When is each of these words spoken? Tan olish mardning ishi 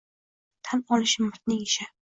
Tan 0.69 0.83
olish 0.97 1.17
mardning 1.27 1.65
ishi 1.71 1.93